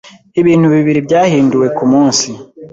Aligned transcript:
ibintu 0.41 0.67
bibiri 0.73 0.99
byahinduwe 1.07 1.67
kumunsi, 1.77 2.29